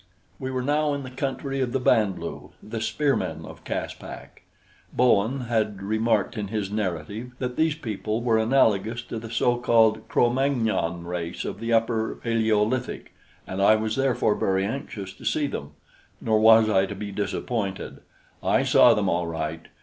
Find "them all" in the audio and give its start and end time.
18.95-19.27